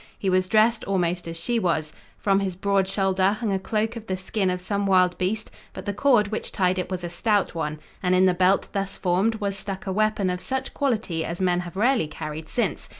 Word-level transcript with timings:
He 0.17 0.31
was 0.31 0.47
dressed 0.47 0.83
almost 0.85 1.27
as 1.27 1.37
she 1.37 1.59
was. 1.59 1.93
From 2.17 2.39
his 2.39 2.55
broad 2.55 2.87
shoulder 2.87 3.33
hung 3.33 3.53
a 3.53 3.59
cloak 3.59 3.95
of 3.95 4.07
the 4.07 4.17
skin 4.17 4.49
of 4.49 4.59
some 4.59 4.87
wild 4.87 5.15
beast 5.19 5.51
but 5.73 5.85
the 5.85 5.93
cord 5.93 6.29
which 6.29 6.51
tied 6.51 6.79
it 6.79 6.89
was 6.89 7.03
a 7.03 7.07
stout 7.11 7.53
one, 7.53 7.79
and 8.01 8.15
in 8.15 8.25
the 8.25 8.33
belt 8.33 8.67
thus 8.71 8.97
formed 8.97 9.35
was 9.35 9.55
stuck 9.55 9.85
a 9.85 9.93
weapon 9.93 10.31
of 10.31 10.39
such 10.41 10.73
quality 10.73 11.23
as 11.23 11.39
men 11.39 11.59
have 11.59 11.75
rarely 11.77 12.07
carried 12.07 12.49
since. 12.49 12.89